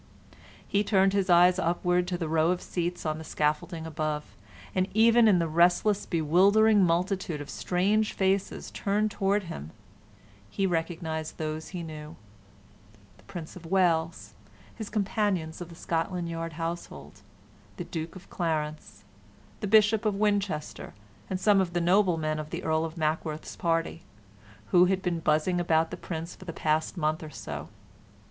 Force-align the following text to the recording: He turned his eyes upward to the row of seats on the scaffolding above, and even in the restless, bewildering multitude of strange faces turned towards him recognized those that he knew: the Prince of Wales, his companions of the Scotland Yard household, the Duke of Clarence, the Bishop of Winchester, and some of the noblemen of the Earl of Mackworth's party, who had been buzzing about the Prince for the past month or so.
He 0.67 0.83
turned 0.83 1.13
his 1.13 1.29
eyes 1.29 1.59
upward 1.59 2.07
to 2.07 2.17
the 2.17 2.27
row 2.27 2.49
of 2.49 2.59
seats 2.63 3.05
on 3.05 3.19
the 3.19 3.23
scaffolding 3.23 3.85
above, 3.85 4.35
and 4.73 4.87
even 4.95 5.27
in 5.27 5.37
the 5.37 5.47
restless, 5.47 6.07
bewildering 6.07 6.83
multitude 6.83 7.39
of 7.39 7.51
strange 7.51 8.13
faces 8.13 8.71
turned 8.71 9.11
towards 9.11 9.45
him 9.45 9.69
recognized 10.59 11.37
those 11.37 11.65
that 11.65 11.71
he 11.73 11.83
knew: 11.83 12.15
the 13.17 13.23
Prince 13.25 13.55
of 13.55 13.67
Wales, 13.67 14.33
his 14.73 14.89
companions 14.89 15.61
of 15.61 15.69
the 15.69 15.75
Scotland 15.75 16.27
Yard 16.27 16.53
household, 16.53 17.21
the 17.77 17.83
Duke 17.83 18.15
of 18.15 18.27
Clarence, 18.31 19.03
the 19.59 19.67
Bishop 19.67 20.03
of 20.03 20.15
Winchester, 20.15 20.95
and 21.29 21.39
some 21.39 21.61
of 21.61 21.73
the 21.73 21.79
noblemen 21.79 22.39
of 22.39 22.49
the 22.49 22.63
Earl 22.63 22.85
of 22.85 22.97
Mackworth's 22.97 23.55
party, 23.55 24.01
who 24.71 24.85
had 24.85 25.03
been 25.03 25.19
buzzing 25.19 25.59
about 25.61 25.91
the 25.91 25.95
Prince 25.95 26.33
for 26.35 26.45
the 26.45 26.53
past 26.53 26.97
month 26.97 27.21
or 27.21 27.29
so. 27.29 27.69